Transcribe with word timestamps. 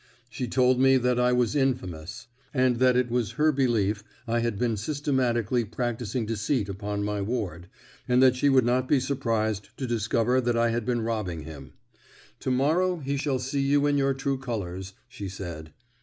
She 0.31 0.47
told 0.47 0.79
me 0.79 0.97
that 0.97 1.19
I 1.19 1.31
was 1.31 1.55
infamous, 1.55 2.25
and 2.55 2.77
that 2.77 2.97
it 2.97 3.11
was 3.11 3.33
her 3.33 3.51
belief 3.51 4.03
I 4.27 4.39
had 4.39 4.57
been 4.57 4.75
systematically 4.75 5.63
practising 5.63 6.25
deceit 6.25 6.67
upon 6.67 7.03
my 7.03 7.21
ward, 7.21 7.67
and 8.07 8.19
that 8.23 8.35
she 8.35 8.49
would 8.49 8.65
not 8.65 8.87
be 8.87 8.99
surprised 8.99 9.69
to 9.77 9.85
discover 9.85 10.41
that 10.41 10.57
I 10.57 10.71
had 10.71 10.85
been 10.85 11.01
robbing 11.01 11.41
him. 11.41 11.73
'To 12.39 12.49
morrow 12.49 12.97
he 12.97 13.15
shall 13.15 13.37
see 13.37 13.61
you 13.61 13.85
in 13.85 13.95
your 13.95 14.15
true 14.15 14.39
colours,' 14.39 14.93
she 15.07 15.29
said. 15.29 15.71